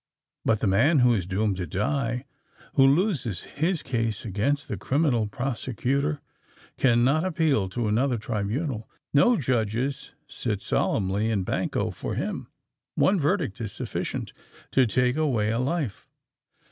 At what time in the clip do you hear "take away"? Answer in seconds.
14.87-15.51